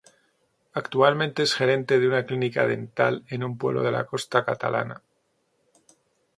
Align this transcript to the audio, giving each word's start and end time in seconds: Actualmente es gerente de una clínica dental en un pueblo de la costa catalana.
Actualmente 0.73 1.43
es 1.43 1.53
gerente 1.53 1.99
de 1.99 2.07
una 2.07 2.25
clínica 2.25 2.65
dental 2.65 3.23
en 3.27 3.43
un 3.43 3.59
pueblo 3.59 3.83
de 3.83 3.91
la 3.91 4.07
costa 4.07 4.43
catalana. 4.43 5.03